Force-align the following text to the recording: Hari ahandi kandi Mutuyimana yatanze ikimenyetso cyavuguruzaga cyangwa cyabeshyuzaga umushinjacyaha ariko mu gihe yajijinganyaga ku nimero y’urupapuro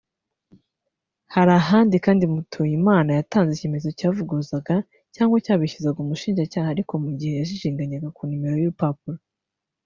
Hari 1.33 1.51
ahandi 1.61 1.95
kandi 2.05 2.23
Mutuyimana 2.33 3.09
yatanze 3.19 3.51
ikimenyetso 3.53 3.91
cyavuguruzaga 3.99 4.75
cyangwa 5.15 5.37
cyabeshyuzaga 5.45 5.99
umushinjacyaha 6.01 6.67
ariko 6.73 6.93
mu 7.03 7.09
gihe 7.19 7.33
yajijinganyaga 7.39 8.09
ku 8.17 8.23
nimero 8.29 8.55
y’urupapuro 8.59 9.19